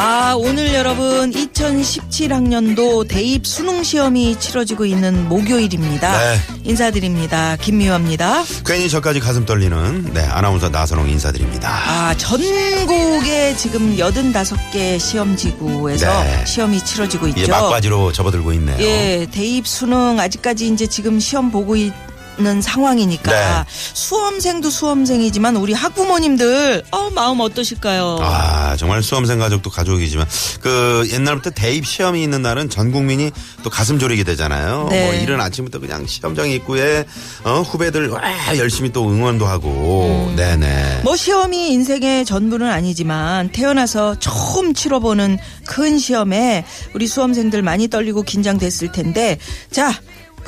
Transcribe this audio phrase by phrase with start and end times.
[0.00, 6.16] 아, 오늘 여러분 2017학년도 대입 수능 시험이 치러지고 있는 목요일입니다.
[6.16, 6.36] 네.
[6.62, 7.56] 인사드립니다.
[7.56, 8.44] 김미화입니다.
[8.64, 16.44] 괜히 저까지 가슴 떨리는 네 아나운서 나선홍 인사드립니다 아, 전국에 지금 85개 시험 지구에서 네.
[16.46, 17.40] 시험이 치러지고 있죠.
[17.40, 21.92] 이제 막바지로 접어들고 있네요 예, 대입 수능 아직까지 이제 지금 시험 보고 있
[22.38, 23.64] 는 상황이니까 네.
[23.68, 28.18] 수험생도 수험생이지만 우리 학부모님들 어, 마음 어떠실까요?
[28.20, 30.24] 아 정말 수험생 가족도 가족이지만
[30.60, 33.32] 그 옛날부터 대입 시험이 있는 날은 전 국민이
[33.64, 34.86] 또 가슴 졸이게 되잖아요.
[34.88, 35.04] 네.
[35.04, 37.06] 뭐 이른 아침부터 그냥 시험장 입구에
[37.42, 38.20] 어, 후배들 와
[38.56, 41.00] 열심히 또 응원도 하고 네네.
[41.02, 48.92] 뭐 시험이 인생의 전부는 아니지만 태어나서 처음 치러보는 큰 시험에 우리 수험생들 많이 떨리고 긴장됐을
[48.92, 49.38] 텐데
[49.72, 49.92] 자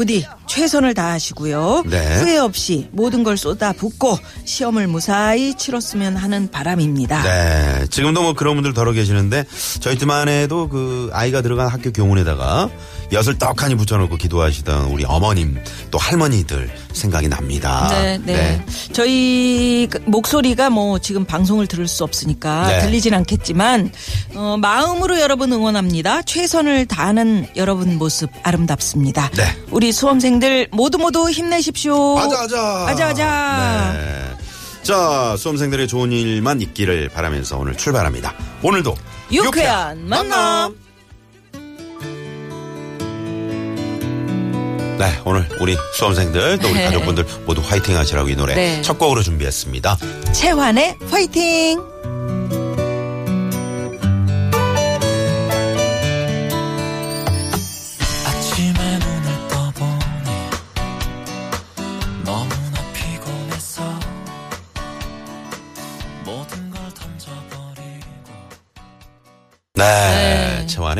[0.00, 1.82] 부디 최선을 다하시고요.
[1.84, 2.16] 네.
[2.16, 7.22] 후회 없이 모든 걸 쏟아 붓고 시험을 무사히 치렀으면 하는 바람입니다.
[7.22, 9.44] 네, 지금도 뭐 그런 분들 더러 계시는데
[9.80, 12.70] 저희 때만 해도 그 아이가 들어간 학교 교문에다가
[13.12, 15.58] 엿을 떡하니 붙여놓고 기도하시던 우리 어머님
[15.90, 17.88] 또 할머니들 생각이 납니다.
[17.90, 18.64] 네, 네.
[18.92, 22.78] 저희 그 목소리가 뭐 지금 방송을 들을 수 없으니까 네.
[22.80, 23.90] 들리진 않겠지만
[24.34, 26.22] 어, 마음으로 여러분 응원합니다.
[26.22, 29.30] 최선을 다하는 여러분 모습 아름답습니다.
[29.30, 29.44] 네.
[29.70, 32.18] 우리 수험생들 모두 모두 힘내십시오.
[32.18, 32.86] 아자아자.
[32.88, 33.92] 아자아자.
[33.94, 34.30] 네.
[34.82, 38.34] 자, 수험생들의 좋은 일만 있기를 바라면서 오늘 출발합니다.
[38.62, 38.94] 오늘도
[39.32, 40.74] 유쾌한 만남.
[45.00, 46.84] 네, 오늘 우리 수험생들 또 우리 네.
[46.84, 48.82] 가족분들 모두 화이팅 하시라고 이 노래 네.
[48.82, 49.96] 첫 곡으로 준비했습니다.
[50.34, 51.89] 채환의 화이팅.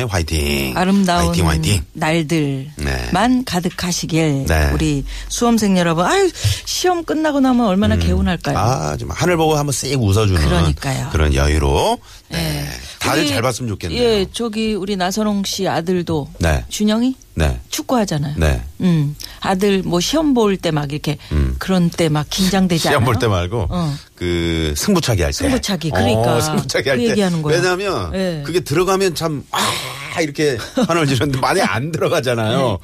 [0.00, 0.06] 네.
[0.06, 0.76] 채환의 화이팅.
[0.76, 1.82] 아름다운 화이팅, 화이팅.
[1.92, 3.42] 날들만 네.
[3.46, 4.70] 가득하시길 네.
[4.72, 6.30] 우리 수험생 여러분 아유
[6.64, 8.56] 시험 끝나고 나면 얼마나 개운할까요?
[8.58, 11.08] 아, 좀 하늘 보고 한번 씩 웃어주는 그러니까요.
[11.12, 11.98] 그런 여유로.
[12.30, 12.38] 네.
[12.66, 12.80] 예.
[13.00, 14.00] 다들 우리- 잘 봤으면 좋겠네요.
[14.02, 16.64] 예, 저기 우리 나선홍 씨 아들도 네.
[16.68, 17.58] 준영이 네.
[17.70, 18.34] 축구하잖아요.
[18.36, 18.62] 네.
[18.82, 21.16] 음, 아들 뭐 시험 볼 때 막 이렇게
[21.58, 22.98] 그런 때 막 긴장되지 않아요?
[22.98, 23.94] 시험 볼 때 말고 어.
[24.14, 25.38] 그 승부차기 할 때.
[25.38, 26.36] 승부차기, 그러니까.
[26.36, 27.10] 어, 승부차기 할 그 때.
[27.10, 27.58] 얘기하는 거예요.
[27.58, 28.42] 왜냐하면 예.
[28.44, 29.58] 그게 들어가면 참 아,
[30.20, 30.56] 이렇게
[30.86, 32.78] 환호를 지르는데 만약에 안 들어가잖아요.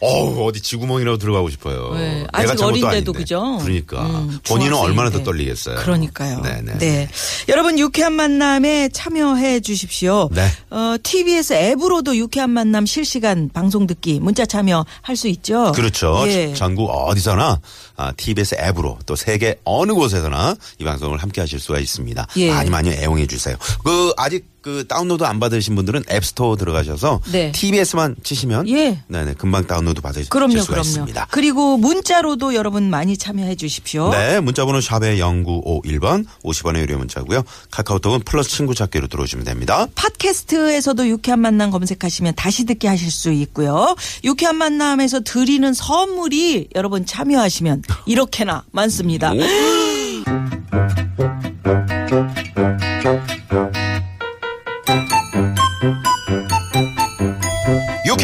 [0.00, 1.94] 어우 어디 지구멍이라도 들어가고 싶어요.
[1.94, 3.12] 네, 아직 어린데도.
[3.12, 3.58] 그죠?
[3.62, 4.76] 그러니까 음, 본인은.
[4.76, 5.76] 얼마나 더 떨리겠어요.
[5.76, 6.40] 그러니까요.
[6.40, 6.78] 네네.
[6.78, 7.08] 네.
[7.48, 10.28] 여러분 유쾌한 만남에 참여해 주십시오.
[10.32, 10.46] 네.
[10.70, 15.72] 어, TBS 앱으로도 유쾌한 만남 실시간 방송 듣기 문자 참여할 수 있죠.
[15.72, 16.24] 그렇죠.
[16.28, 16.52] 예.
[16.54, 17.60] 전국 어디서나
[17.96, 22.26] 아, TBS 앱으로 또 세계 어느 곳에서나 이 방송을 함께 하실 수가 있습니다.
[22.36, 22.52] 예.
[22.52, 23.56] 많이 많이 애용해 주세요.
[23.84, 27.52] 그 아직 그 다운로드 안 받으신 분들은 앱스토어 들어 가셔서 네.
[27.52, 28.98] TBS만 치시면 예.
[29.06, 30.86] 네네 금방 다운로드 받으실 그럼요, 수가 그럼요.
[30.86, 31.26] 있습니다.
[31.30, 34.10] 그리고 문자로도 여러분 많이 참여해 주십시오.
[34.10, 37.42] 네, 문자번호 샵의 0951번 50원의 유료 문자고요.
[37.70, 39.86] 카카오톡은 플러스 친구 찾기로 들어오시면 됩니다.
[39.94, 43.96] 팟캐스트에서도 유쾌한 만남 검색하시면 다시 듣게 하실 수 있고요.
[44.24, 49.32] 유쾌한 만남에서 드리는 선물이 여러분 참여하시면 이렇게나 많습니다.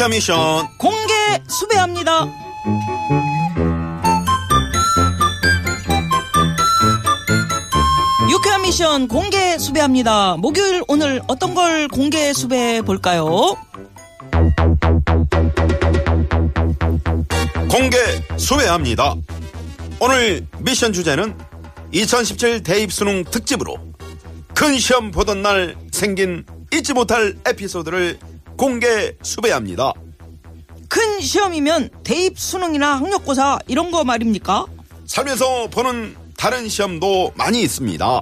[0.05, 1.13] 유쾌 미션 공개
[1.47, 2.27] 수배합니다.
[8.29, 10.37] 유쾌한 미션 공개 수배합니다.
[10.37, 13.57] 목요일 오늘 어떤 걸 공개 수배해 볼까요?
[17.71, 17.97] 공개
[18.37, 19.15] 수배합니다.
[19.99, 21.35] 오늘 미션 주제는
[21.91, 23.77] 2017 대입 수능 특집으로
[24.53, 28.19] 큰 시험 보던 날 생긴 잊지 못할 에피소드를
[28.57, 29.93] 공개 수배합니다.
[30.87, 34.65] 큰 시험이면 대입 수능이나 학력고사 이런 거 말입니까?
[35.05, 38.21] 살면서 보는 다른 시험도 많이 있습니다.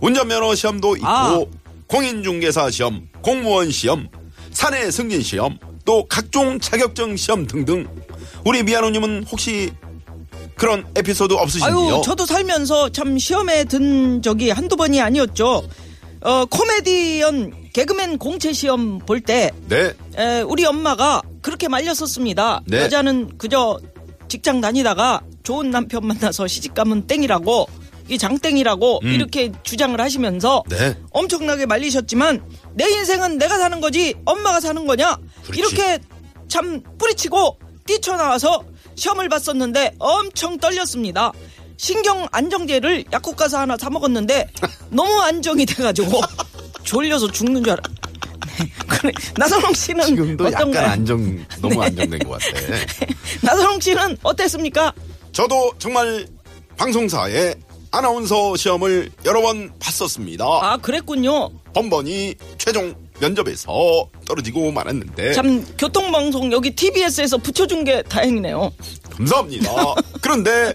[0.00, 1.44] 운전면허 시험도 있고 아.
[1.86, 4.08] 공인중개사 시험, 공무원 시험,
[4.52, 7.86] 사내 승진 시험, 또 각종 자격증 시험 등등.
[8.44, 9.72] 우리 미아노님은 혹시
[10.56, 11.78] 그런 에피소드 없으신지요?
[11.78, 15.62] 아유, 저도 살면서 참 시험에 든 적이 한두 번이 아니었죠.
[16.20, 19.92] 어, 코미디언 개그맨 공채 시험 볼 때 네.
[20.46, 22.62] 우리 엄마가 그렇게 말렸었습니다.
[22.66, 22.78] 네.
[22.82, 23.78] 여자는 그저
[24.28, 27.66] 직장 다니다가 좋은 남편 만나서 시집가면 땡이라고
[28.08, 29.08] 이 장땡이라고 음.
[29.08, 30.96] 이렇게 주장을 하시면서 네.
[31.10, 32.44] 엄청나게 말리셨지만
[32.74, 35.58] 내 인생은 내가 사는 거지 엄마가 사는 거냐 그렇지.
[35.60, 35.98] 이렇게
[36.48, 38.62] 참 뿌리치고 뛰쳐나와서
[38.94, 41.32] 시험을 봤었는데 엄청 떨렸습니다.
[41.76, 44.48] 신경 안정제를 약국 가서 하나 사 먹었는데
[44.90, 46.20] 너무 안정이 돼가지고
[46.84, 47.82] 졸려서 죽는 줄 알아.
[48.58, 48.68] 네.
[48.86, 50.86] 그래 나선홍 씨는 지금도 약간 어떤가요?
[50.86, 51.86] 안정 너무 네.
[51.86, 52.60] 안정된 것 같아.
[53.42, 54.92] 나선홍 씨는 어땠습니까?
[55.32, 56.26] 저도 정말
[56.76, 57.54] 방송사에
[57.90, 60.44] 아나운서 시험을 여러 번 봤었습니다.
[60.44, 61.50] 아 그랬군요.
[61.74, 68.72] 번번이 최종 면접에서 떨어지고 말았는데 참 교통방송 여기 TBS에서 붙여준 게 다행이네요.
[69.10, 69.94] 감사합니다.
[70.20, 70.74] 그런데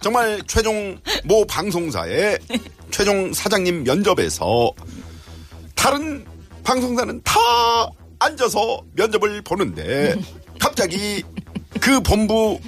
[0.00, 2.38] 정말 최종 모 방송사의
[2.90, 4.70] 최종 사장님 면접에서
[5.78, 6.26] 다른
[6.64, 7.38] 방송사는 다
[8.18, 10.16] 앉아서 면접을 보는데
[10.58, 11.22] 갑자기
[11.80, 12.58] 그 본부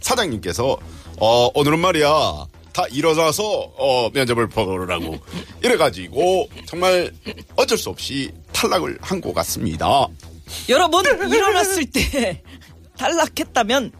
[0.00, 0.78] 사장님께서
[1.20, 3.44] 어 오늘은 말이야 다 일어나서
[3.76, 5.18] 어 면접을 보라고
[5.62, 7.12] 이래가지고 정말
[7.54, 10.06] 어쩔 수 없이 탈락을 한 것 같습니다.
[10.68, 12.42] 여러분 일어났을 때
[12.98, 13.92] 탈락했다면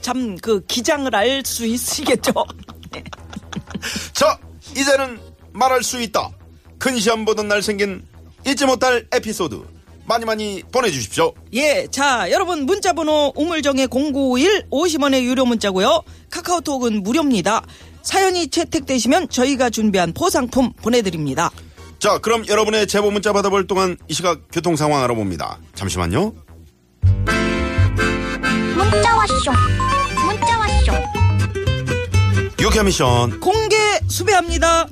[0.00, 2.32] 참 그 기장을 알 수 있으시겠죠.
[4.12, 4.38] 자,
[4.76, 5.18] 이제는
[5.52, 6.30] 말할 수 있다.
[6.86, 8.06] 큰 시험 보던 날 생긴
[8.46, 9.60] 잊지 못할 에피소드
[10.04, 11.34] 많이 많이 보내주십시오.
[11.54, 16.04] 예, 자 여러분 문자번호 우물정의 0951 50원의 유료 문자고요.
[16.30, 17.66] 카카오톡은 무료입니다.
[18.04, 21.50] 사연이 채택되시면 저희가 준비한 포상품 보내드립니다.
[21.98, 25.58] 자, 그럼 여러분의 제보 문자 받아볼 동안 이 시각 교통 상황 알아봅니다.
[25.74, 26.34] 잠시만요.
[28.76, 29.34] 문자 왔쇼
[30.24, 30.92] 문자 왔쇼
[32.60, 33.40] 유쾌 미션.
[33.40, 34.86] 공개 수배합니다.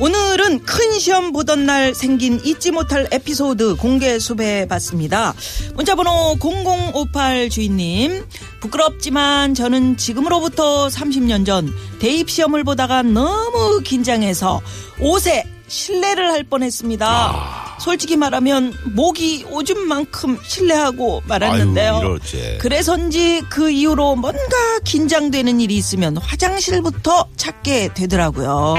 [0.00, 5.34] 오늘은 큰 시험 보던 날 생긴 잊지 못할 에피소드 공개 수배받습니다.
[5.74, 8.24] 문자번호 0058 주인님.
[8.60, 14.60] 부끄럽지만 저는 지금으로부터 30년 전 대입 시험을 보다가 너무 긴장해서
[15.00, 17.76] 옷에 실례를 할 뻔했습니다.
[17.80, 21.96] 솔직히 말하면 목이 오줌 만큼 실례하고 말았는데요.
[21.96, 22.18] 아유.
[22.58, 28.74] 그래서인지 그 이후로 뭔가 긴장되는 일이 있으면 화장실부터 찾게 되더라고요.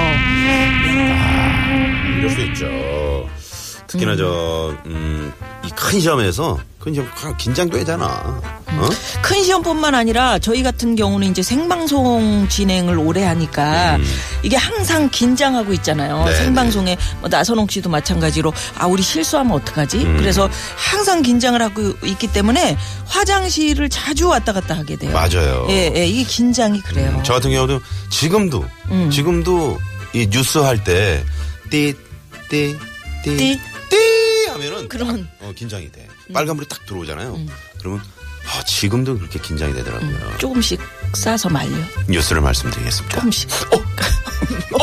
[2.20, 2.66] 이럴 수 있죠.
[3.88, 5.34] 특히나 저, 음,
[5.66, 8.06] 이 큰 시험에서 큰 시험 항상 긴장되잖아.
[8.06, 8.90] 어?
[9.24, 13.98] 큰 시험뿐만 아니라 저희 같은 경우는 이제 생방송 진행을 오래 하니까
[14.44, 16.22] 이게 항상 긴장하고 있잖아요.
[16.22, 16.26] 음.
[16.26, 19.98] 네, 생방송에 뭐 나선홍 씨도 마찬가지로 아 우리 실수하면 어떡하지?
[19.98, 20.18] 음.
[20.18, 25.12] 그래서 항상 긴장을 하고 있기 때문에 화장실을 자주 왔다 갔다 하게 돼요.
[25.12, 25.66] 맞아요.
[25.70, 27.20] 예, 예, 이게 긴장이 그래요.
[27.24, 27.80] 저 같은 경우도
[28.12, 29.10] 지금도, 음.
[29.10, 29.80] 지금도
[30.14, 31.24] 이 뉴스 할 때,
[31.70, 31.96] 띠,
[32.50, 32.78] 띠,
[33.24, 33.60] 띠, 띠.
[33.90, 36.08] 띠 하면은 그러면 어, 긴장이 돼.
[36.34, 37.38] 빨간불이 딱 들어오잖아요.
[37.80, 38.02] 그러면
[38.48, 40.38] 아, 지금도 그렇게 긴장이 되더라고요.
[40.38, 40.80] 조금씩
[41.14, 41.70] 싸서 말려.
[42.08, 43.16] 뉴스를 말씀드리겠습니다.
[43.18, 43.50] 조금씩.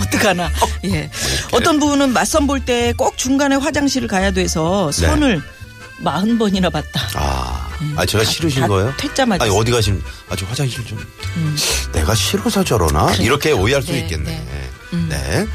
[0.00, 0.50] 어떡하나.
[0.84, 1.10] 예.
[1.52, 5.06] 어떤 분은 맞선 볼 때 꼭 중간에 화장실을 가야 돼서 네.
[5.06, 5.42] 선을
[6.00, 7.08] 마흔 번이나 봤다.
[7.14, 8.92] 아, 아 제가 다- 싫으신 다 거예요?
[8.96, 9.50] 퇴짜 맞았어요.
[9.50, 10.02] 아니 어디 가시는?
[10.28, 10.98] 아저 화장실 좀.
[11.92, 13.14] 내가 싫어서 저러나?
[13.16, 14.46] 이렇게 오해할 수 네, 있겠네.
[15.08, 15.46] 네.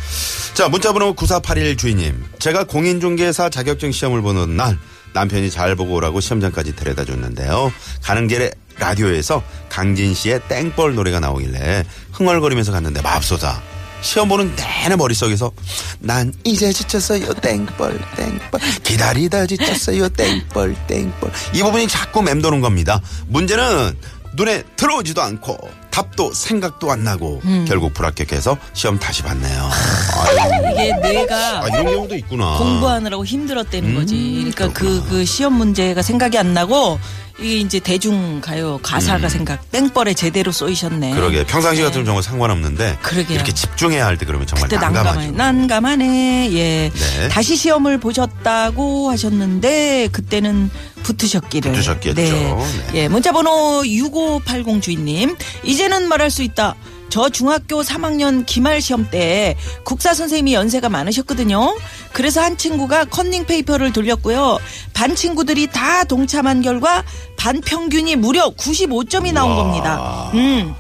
[0.54, 2.26] 자 문자번호 9481 주인님.
[2.40, 4.78] 제가 공인중개사 자격증 시험을 보는 날
[5.14, 7.72] 남편이 잘 보고 오라고 시험장까지 데려다 줬는데요.
[8.02, 13.62] 가는 길에 라디오에서 강진 씨의 땡벌 노래가 나오길래 흥얼거리면서 갔는데 맙소사.
[14.02, 15.52] 시험 보는 내내 머릿속에서
[16.00, 23.96] 난 이제 지쳤어요 땡벌 땡벌 기다리다 지쳤어요 땡벌 땡벌 이 부분이 자꾸 맴도는 겁니다 문제는
[24.34, 25.56] 눈에 들어오지도 않고
[25.92, 32.16] 답도 생각도 안 나고 결국 불합격해서 시험 다시 봤네요 아유, 이게 뇌가 아, 이런 경우도
[32.16, 34.52] 있구나 공부하느라고 힘들었다는 거지.
[34.56, 35.04] 그러니까 그.
[35.10, 37.00] 그 시험 문제가 생각이 안 나고
[37.42, 41.12] 이게 이제 대중 가요 가사가 생각 땡벌에 제대로 쏘이셨네.
[41.12, 41.16] 음.
[41.16, 43.36] 그러게 평상시 같으면 정말 상관없는데 그러게요.
[43.36, 45.32] 이렇게 집중해야 할 때 그러면 정말 그때 난감하네.
[45.32, 46.50] 난감하죠 난감하네.
[46.54, 46.92] 예.
[46.94, 47.28] 네.
[47.30, 50.70] 다시 시험을 보셨다고 하셨는데 그때는
[51.04, 51.72] 붙으셨기를.
[51.72, 52.14] 붙으셨겠죠.
[52.14, 52.32] 네.
[52.32, 52.66] 네.
[52.94, 53.08] 예.
[53.08, 55.36] 문자번호 6580 주인님.
[55.64, 56.76] 이제는 말할 수 있다.
[57.12, 61.78] 저 중학교 3학년 기말 시험 때 국사 선생님이 연세가 많으셨거든요.
[62.14, 64.60] 그래서 한 친구가 컨닝 페이퍼를 돌렸고요.
[64.94, 67.04] 반 친구들이 다 동참한 결과
[67.38, 70.32] 반 평균이 무려 95점이 나온 겁니다.
[70.34, 70.74] 음.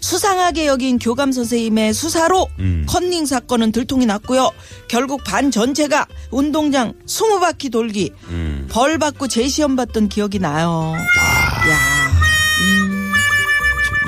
[0.00, 2.86] 수상하게 여긴 교감 선생님의 수사로 음.
[2.88, 4.50] 컨닝 사건은 들통이 났고요.
[4.88, 8.66] 결국 반 전체가 운동장 20바퀴 돌기 음.
[8.70, 10.94] 벌 받고 재시험 봤던 기억이 나요.
[10.96, 12.10] 야.
[12.62, 13.12] 음.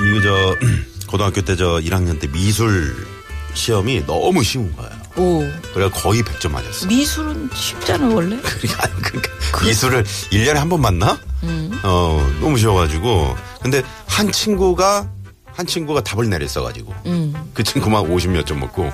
[0.07, 3.05] 이거 저 고등학교 때 저 1학년 때 미술
[3.53, 4.91] 시험이 너무 쉬운 거예요.
[5.15, 5.47] 오.
[5.71, 6.87] 그래가 거의 100점 맞았어.
[6.87, 8.35] 미술은 쉽잖아, 원래.
[8.41, 11.19] 그러니까, 그러니까 미술을 1년에 한 번 만나?
[11.43, 11.69] 음.
[11.83, 13.35] 어, 너무 쉬워 가지고.
[13.61, 15.07] 근데 한 친구가,
[15.45, 16.95] 한 친구가 답을 내렸어 가지고.
[17.05, 17.31] 음.
[17.53, 18.91] 그 친구만 50몇 점 먹고.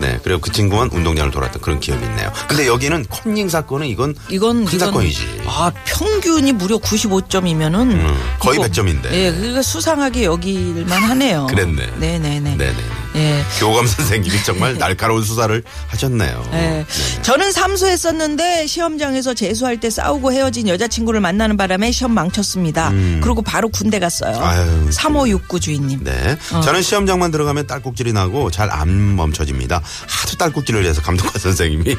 [0.00, 0.18] 네.
[0.24, 2.32] 그리고 그 친구만 운동장을 돌았던 그런 기억이 있네요.
[2.48, 5.42] 근데 여기는 컨닝 사건은 이건 이건 큰 이건- 사건이지.
[5.46, 9.12] 아 평균이 무려 95점이면은 음, 거의 100점인데.
[9.12, 11.46] 예, 그러니까 수상하게 여길만 하네요.
[11.48, 11.86] 그랬네.
[11.98, 12.56] 네네네.
[12.56, 12.76] 네네.
[13.20, 13.42] 예.
[13.58, 16.48] 교감 선생님이 정말 날카로운 수사를 하셨네요.
[16.52, 16.56] 예.
[16.56, 16.86] 네네.
[17.22, 22.90] 저는 삼수했었는데 시험장에서 재수할 때 싸우고 헤어진 여자친구를 만나는 바람에 시험 망쳤습니다.
[23.22, 24.36] 그리고 바로 군대 갔어요.
[24.36, 24.42] 음.
[24.42, 26.04] 아유, 3569 주인님.
[26.04, 26.36] 네.
[26.52, 26.60] 어.
[26.60, 29.82] 저는 시험장만 들어가면 딸꾹질이 나고 잘 안 멈춰집니다.
[30.06, 31.96] 하도 딸꾹질을 해서 감독관 선생님이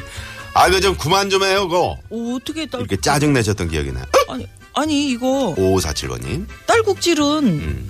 [0.54, 1.96] 아, 그 좀 그만 좀 해요, 그거.
[2.10, 4.04] 오, 어떻게 딸 이렇게 짜증 내셨던 기억이 나요.
[4.28, 6.46] 아니 아니 이거 5547번님.
[6.66, 7.88] 딸꾹질은 음.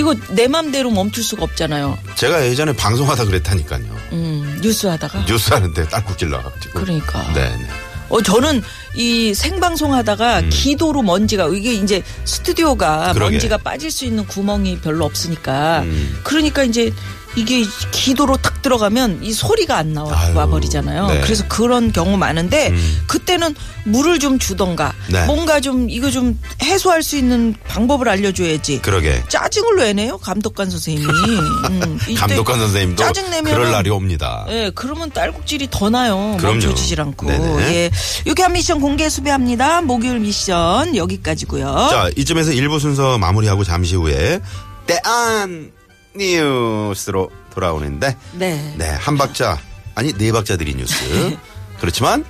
[0.00, 1.98] 이거 내 맘대로 멈출 수가 없잖아요.
[2.14, 3.84] 제가 예전에 방송하다 그랬다니까요.
[4.12, 5.26] 음, 뉴스 하다가.
[5.26, 6.80] 뉴스 하는데 딸꾹질 나가지고.
[6.80, 7.32] 그러니까.
[7.34, 7.66] 네네.
[8.08, 8.62] 어, 저는
[8.96, 13.12] 이 생방송 하다가 기도로 먼지가, 이게 이제 스튜디오가 음.
[13.12, 13.32] 그러게.
[13.32, 15.82] 먼지가 빠질 수 있는 구멍이 별로 없으니까.
[15.82, 16.18] 음.
[16.24, 16.92] 그러니까 이제
[17.36, 21.06] 이게 기도로 탁 들어가면 이 소리가 안 나와 아유, 버리잖아요.
[21.06, 21.20] 네.
[21.22, 23.02] 그래서 그런 경우 많은데 음.
[23.06, 25.24] 그때는 물을 좀 주던가 네.
[25.26, 28.82] 뭔가 좀 이거 좀 해소할 수 있는 방법을 알려줘야지.
[28.82, 29.22] 그러게.
[29.28, 30.18] 짜증을 왜 내요?
[30.18, 31.06] 감독관 선생님이.
[31.70, 34.44] 음, 감독관 선생님도 짜증 내면은- 그럴 날이 옵니다.
[34.48, 36.36] 예, 그러면 딸꾹질이 더 나요.
[36.38, 36.54] 그럼요.
[36.56, 37.26] 멈춰지질 않고.
[37.26, 37.74] 네네.
[37.74, 37.90] 예.
[38.26, 39.82] 유쾌한 미션 공개 수배합니다.
[39.82, 41.88] 목요일 미션 여기까지고요.
[41.90, 44.40] 자, 이쯤에서 1부 순서 마무리하고 잠시 후에
[44.86, 45.70] 대안
[46.14, 48.74] 뉴스로 돌아오는데 네.
[48.76, 49.58] 네, 한 박자
[49.94, 50.94] 아니 네 박자 들이 뉴스.
[51.80, 52.24] 그렇지만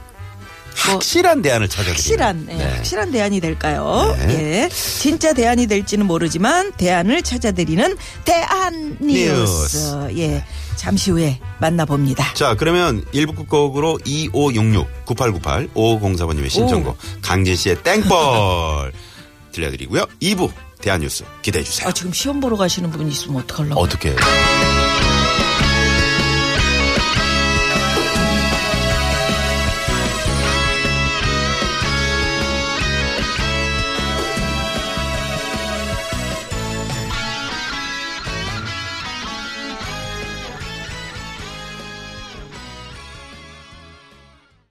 [0.75, 2.77] 확실한 대안을 찾아드리는 확실한, 예, 네.
[2.77, 4.17] 확실한 대안이 될까요?
[4.19, 4.63] 네.
[4.65, 4.69] 예.
[4.71, 9.77] 진짜 대안이 될지는 모르지만 대안을 찾아드리는 대안 뉴스.
[9.77, 10.09] 뉴스.
[10.19, 10.45] 예.
[10.77, 12.33] 잠시 후에 만나봅니다.
[12.35, 18.93] 자, 그러면 1부 끝곡으로 2566 9898 5504번님의 신청곡 강진 씨의 땡벌
[19.53, 20.07] 들려드리고요.
[20.23, 21.89] 2부 대안 뉴스 기대해 주세요.
[21.89, 23.81] 아, 지금 시험 보러 가시는 분이 있으면 어떡하려고.
[23.81, 24.15] 어떻게?